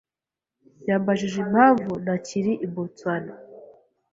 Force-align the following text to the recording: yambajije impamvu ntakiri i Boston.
yambajije 0.87 1.37
impamvu 1.45 1.91
ntakiri 2.03 2.51
i 2.65 2.67
Boston. 2.73 3.23